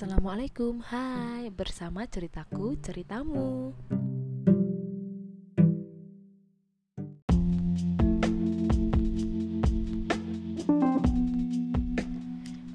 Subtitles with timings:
[0.00, 3.76] Assalamualaikum, hai Bersama ceritaku, ceritamu.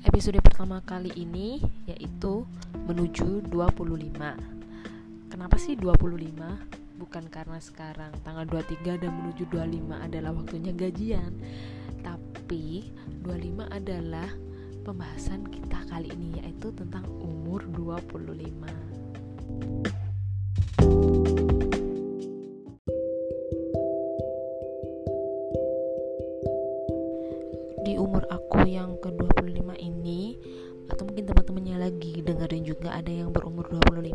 [0.05, 2.45] Episode pertama kali ini yaitu
[2.85, 5.97] menuju 25 Kenapa sih 25?
[7.01, 11.33] Bukan karena sekarang tanggal 23 dan menuju 25 adalah waktunya gajian
[12.05, 12.93] Tapi
[13.25, 14.29] 25 adalah
[14.85, 18.21] pembahasan kita kali ini yaitu tentang umur 25
[27.81, 30.37] di umur aku yang ke-25 ini
[30.93, 34.13] atau mungkin teman-temannya lagi dengerin juga ada yang berumur 25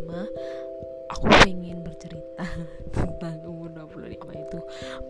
[1.11, 2.47] aku pengen bercerita
[2.95, 4.59] tentang umur 25 itu.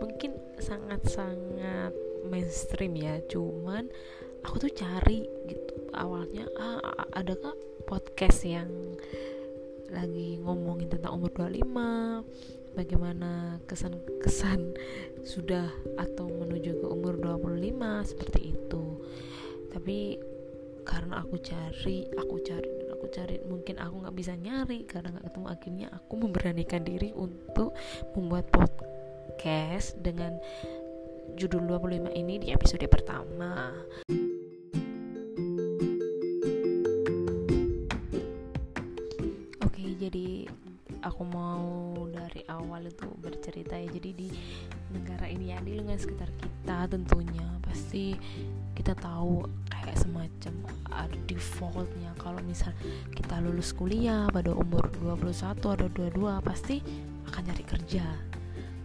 [0.01, 1.93] Mungkin sangat-sangat
[2.25, 3.85] mainstream ya cuman
[4.45, 5.73] aku tuh cari gitu.
[5.91, 7.53] Awalnya ah adakah
[7.85, 8.69] podcast yang
[9.91, 14.71] lagi ngomongin tentang umur 25 bagaimana kesan-kesan
[15.27, 15.67] sudah
[15.99, 18.83] atau menuju ke umur 25 seperti itu.
[19.71, 20.15] Tapi
[20.87, 24.87] karena aku cari aku cari dan aku cari mungkin aku nggak bisa nyari.
[24.87, 27.75] Karena nggak ketemu akhirnya aku memberanikan diri untuk
[28.15, 30.39] membuat podcast dengan
[31.35, 33.71] judul 25 ini di episode pertama
[40.01, 40.49] jadi
[41.05, 43.85] aku mau dari awal itu bercerita ya.
[43.85, 44.29] Jadi di
[44.89, 48.17] negara ini ya di lingkungan sekitar kita tentunya pasti
[48.73, 50.53] kita tahu kayak semacam
[50.89, 52.17] ada defaultnya.
[52.17, 52.73] Kalau misal
[53.13, 56.81] kita lulus kuliah pada umur 21 atau 22 pasti
[57.29, 58.05] akan cari kerja.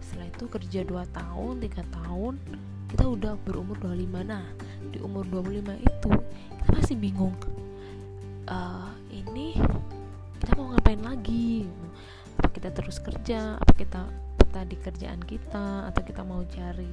[0.05, 2.35] Setelah itu kerja 2 tahun 3 tahun
[2.93, 4.47] kita udah berumur 25 nah
[4.95, 6.11] di umur 25 itu
[6.55, 7.35] kita masih bingung
[8.47, 9.59] uh, ini
[10.47, 11.67] kita mau ngapain lagi?
[12.39, 13.59] Apa kita terus kerja?
[13.59, 14.07] Apa kita
[14.39, 15.91] betah di kerjaan kita?
[15.91, 16.87] Atau kita mau cari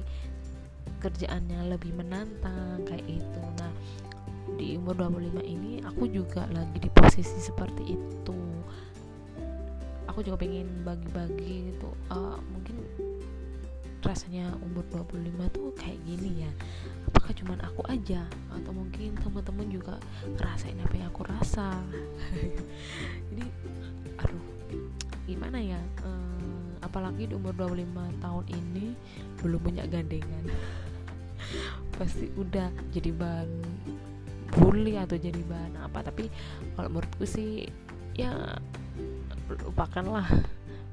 [0.98, 3.70] kerjaannya lebih menantang kayak itu nah
[4.58, 8.40] di umur 25 ini aku juga lagi di posisi seperti itu.
[10.10, 11.94] Aku juga pengen bagi-bagi gitu.
[12.10, 12.83] Uh, mungkin
[14.14, 16.50] rasanya umur 25 tuh kayak gini ya?
[17.10, 18.22] Apakah cuman aku aja?
[18.54, 19.98] Atau mungkin teman-teman juga
[20.38, 21.74] ngerasain apa yang aku rasa?
[23.34, 23.42] Jadi
[24.22, 24.44] aduh
[25.26, 25.82] gimana ya?
[26.06, 28.94] Ehm, apalagi di umur 25 tahun ini
[29.42, 30.46] belum punya gandengan.
[31.98, 33.50] Pasti udah jadi bahan
[34.54, 36.06] bully atau jadi bahan apa.
[36.06, 36.30] Tapi
[36.78, 37.66] kalau menurutku sih
[38.14, 38.30] ya
[39.50, 40.30] lupakanlah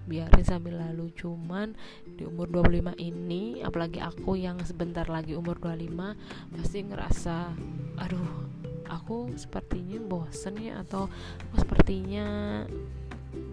[0.06, 1.14] biarin sambil lalu.
[1.14, 1.74] Cuman
[2.06, 7.54] di umur 25 ini apalagi aku yang sebentar lagi umur 25 pasti ngerasa
[8.02, 8.32] aduh
[8.92, 11.08] aku sepertinya bosen ya atau
[11.52, 12.28] aku sepertinya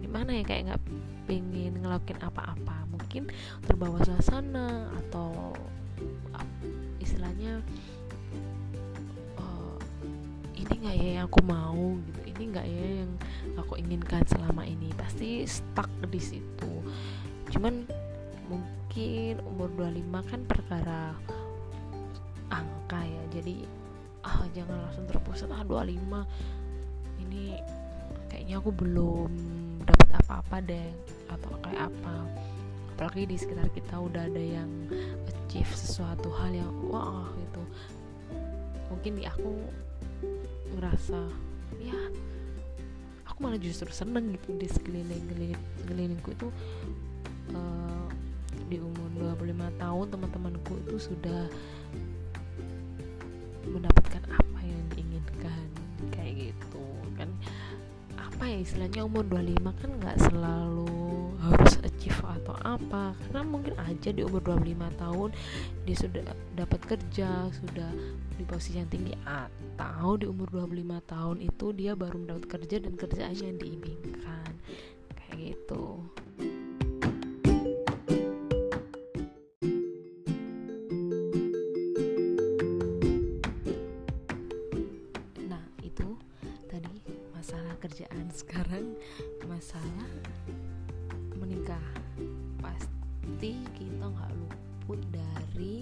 [0.03, 0.83] gimana ya kayak nggak
[1.29, 2.87] pengen ngelakuin apa-apa.
[2.91, 3.29] Mungkin
[3.65, 5.55] terbawa suasana atau
[6.99, 7.63] istilahnya
[9.39, 9.77] uh,
[10.53, 13.11] ini nggak ya yang aku mau gitu ini nggak ya yang
[13.59, 14.87] aku inginkan selama ini.
[14.95, 16.71] Pasti stuck di situ.
[17.51, 17.83] Cuman
[18.47, 21.11] mungkin umur 25 kan perkara
[22.47, 23.23] angka ya.
[23.35, 23.67] Jadi
[24.23, 25.99] ah jangan langsung terpusat ah 25
[27.27, 27.59] ini
[28.31, 29.31] kayaknya aku belum
[29.83, 30.89] dapat apa-apa deh
[31.27, 32.15] atau kayak apa.
[32.95, 34.71] Apalagi di sekitar kita udah ada yang
[35.27, 37.63] achieve sesuatu hal yang wah gitu.
[38.87, 39.51] Mungkin di aku
[40.79, 41.99] ngerasa ya
[43.29, 45.23] aku malah justru seneng gitu di sekeliling
[45.79, 46.47] sekelilingku itu
[47.53, 48.07] uh,
[48.69, 51.49] di umur 25 tahun teman-temanku itu sudah
[53.69, 55.67] mendapatkan apa yang diinginkan
[56.13, 56.85] kayak gitu
[57.15, 57.29] kan.
[58.17, 60.98] Apa ya istilahnya umur 25 kan nggak selalu
[61.49, 63.17] harus achieve atau apa.
[63.17, 65.29] Karena mungkin aja di umur 25 tahun
[65.85, 66.21] dia sudah
[66.53, 67.91] dapat kerja sudah
[68.37, 72.93] di posisi yang tinggi atau di umur 25 tahun itu dia baru mendapat kerja dan
[72.95, 73.57] kerjaannya yang
[75.29, 75.85] kayak gitu.
[85.47, 86.07] Nah itu
[86.69, 86.95] tadi
[87.35, 88.25] masalah kerjaan.
[88.31, 88.95] Sekarang
[89.49, 90.07] masalah
[91.49, 91.81] menikah.
[92.61, 95.81] Pasti kita nggak luput dari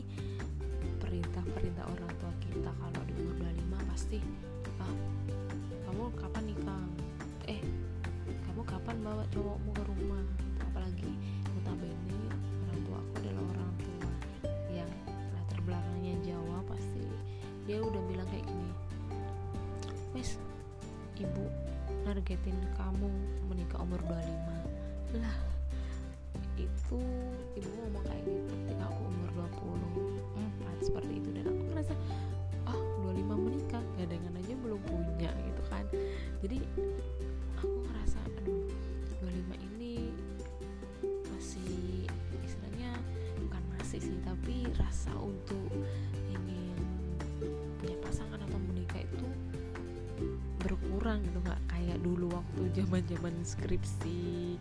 [1.04, 2.72] perintah-perintah orang tua kita.
[2.72, 3.36] Kalau di umur
[3.76, 4.18] 25 pasti
[4.80, 4.96] ah
[5.84, 6.84] kamu kapan nikah?
[7.52, 7.60] Eh
[8.48, 10.24] kamu kapan bawa cowokmu ke rumah?
[10.24, 10.64] Gitu.
[10.72, 11.12] apalagi
[11.52, 12.16] notabene
[12.64, 14.12] orang tua aku adalah orang tua
[14.72, 14.92] yang
[15.36, 17.04] latar belakangnya Jawa pasti
[17.68, 18.72] dia udah bilang kayak gini
[20.16, 20.40] wes
[21.20, 21.44] ibu
[22.08, 23.12] nargetin kamu
[23.52, 25.57] menikah umur 25 lah
[26.58, 27.00] itu
[27.54, 28.54] ibu ngomong kayak gitu.
[28.66, 29.30] Ketika aku umur
[30.82, 31.30] 24 seperti itu.
[31.34, 31.94] Dan aku ngerasa
[32.74, 32.82] oh
[33.14, 35.86] 25 menikah gandengan aja belum punya gitu kan.
[36.42, 36.58] Jadi
[37.62, 38.66] aku ngerasa aduh
[39.22, 40.14] 25 ini
[41.34, 42.06] masih
[42.46, 42.92] istilahnya
[43.42, 45.70] bukan masih sih tapi rasa untuk
[46.30, 46.78] ingin
[47.82, 49.28] punya pasangan atau menikah itu
[50.62, 54.58] berkurang gitu nggak kayak dulu waktu zaman zaman skripsi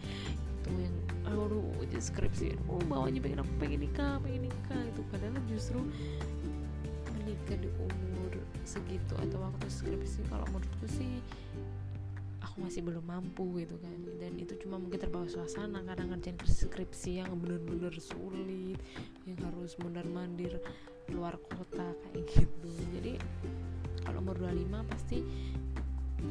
[2.01, 5.81] skripsi oh bawanya pengen aku pengen nikah pengen nikah itu padahal justru
[7.17, 8.33] menikah di umur
[8.67, 11.23] segitu atau waktu skripsi kalau menurutku sih
[12.57, 13.93] aku masih belum mampu gitu kan.
[14.17, 18.81] Dan itu cuma mungkin terbawa suasana karena ngerjain skripsi yang bener-bener sulit
[19.29, 20.57] yang harus mundar mandir
[21.13, 22.71] luar kota kayak gitu.
[22.97, 23.21] Jadi
[24.09, 25.21] kalau umur 25 pasti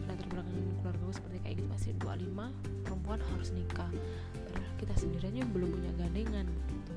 [0.10, 3.92] latar belakang keluarga gue seperti kayak gitu pasti 25 perempuan harus nikah
[4.76, 6.94] kita sendiri aja belum punya gandengan gitu.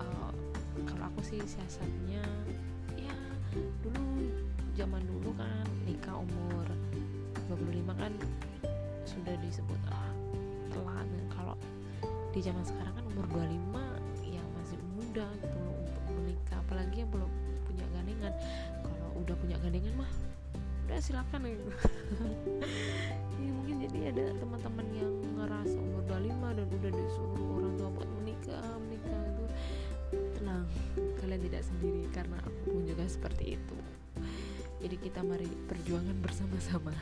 [0.00, 0.32] Uh,
[0.88, 2.24] kalau aku sih siasatnya
[2.96, 3.16] ya
[3.84, 4.32] dulu
[4.72, 6.66] zaman dulu kan nikah umur
[7.52, 8.12] 25 kan
[9.04, 10.12] sudah disebut ah
[10.72, 11.04] telat.
[11.04, 11.56] Dan kalau
[12.32, 17.10] di zaman sekarang kan umur 25 ya masih muda gitu loh untuk menikah apalagi yang
[17.12, 17.30] belum
[17.68, 18.32] punya gandengan.
[18.84, 20.10] Kalau udah punya gandengan mah
[20.88, 21.40] udah silakan.
[21.44, 21.64] gitu
[23.38, 28.10] ya mungkin jadi ada teman-teman yang ngerasa umur 25 dan udah disuruh orang tua buat
[28.20, 29.44] menikah menikah itu
[30.38, 30.66] tenang
[31.22, 33.76] kalian tidak sendiri karena aku pun juga seperti itu.
[34.78, 36.94] Jadi kita mari perjuangan bersama-sama.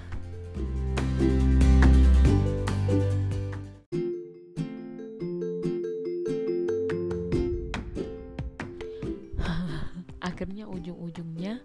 [10.27, 11.61] Akhirnya ujung-ujungnya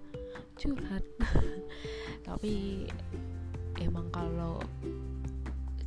[0.60, 1.04] curhat.
[2.28, 2.86] Tapi
[3.82, 4.62] emang kalau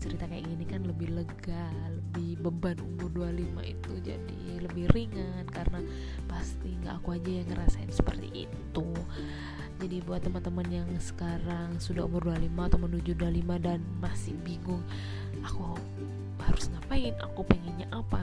[0.04, 5.80] cerita kayak gini kan lebih lega lebih beban umur 25 itu jadi lebih ringan karena
[6.28, 8.88] pasti nggak aku aja yang ngerasain seperti itu.
[9.80, 14.84] Jadi buat teman-teman yang sekarang sudah umur 25 atau menuju 25 dan masih bingung
[15.40, 15.74] aku
[16.44, 17.16] harus ngapain?
[17.24, 18.22] Aku pengennya apa?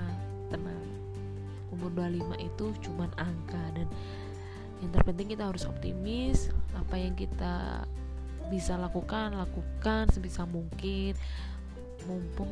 [0.53, 0.85] Tenang.
[1.73, 3.89] Umur 25 itu cuman angka dan
[4.85, 7.85] yang terpenting kita harus optimis apa yang kita
[8.51, 11.15] bisa lakukan lakukan sebisa mungkin.
[12.03, 12.51] Mumpung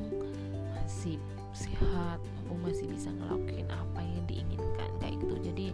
[0.72, 1.20] masih
[1.52, 5.36] sehat mumpung masih bisa ngelakuin apa yang diinginkan kayak gitu.
[5.52, 5.68] Jadi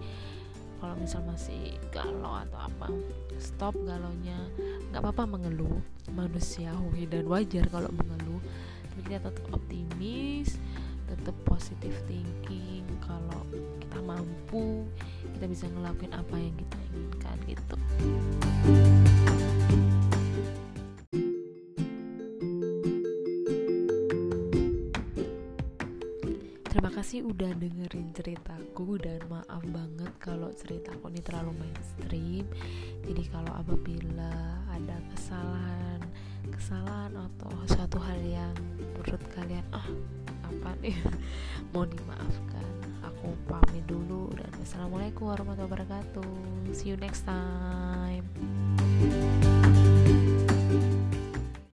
[0.81, 2.89] kalau misal masih galau atau apa
[3.37, 4.41] stop galaunya.
[4.89, 5.77] Nggak apa-apa mengeluh
[6.09, 8.41] manusiawi dan wajar kalau mengeluh.
[8.89, 10.57] Tapi kita tetap optimis
[11.05, 12.81] tetap positive thinking.
[13.05, 13.45] Kalau
[13.77, 14.89] kita mampu
[15.37, 17.75] kita bisa ngelakuin apa yang kita inginkan gitu
[27.05, 32.49] kasih udah dengerin ceritaku dan maaf banget kalau ceritaku ini terlalu mainstream.
[33.05, 34.33] Jadi kalau apabila
[34.73, 36.01] ada kesalahan,
[36.49, 38.57] kesalahan atau suatu hal yang
[38.97, 39.85] menurut kalian ah
[40.49, 40.97] apa nih
[41.77, 42.73] mohon dimaafkan.
[43.05, 46.33] Aku pamit dulu dan wassalamualaikum warahmatullahi wabarakatuh.
[46.73, 48.25] See you next time.